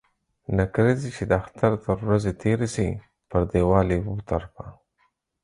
[0.57, 2.87] نکريزي چې د اختر تر ورځي تيري سي،
[3.29, 4.65] پر ديوال يې و ترپه.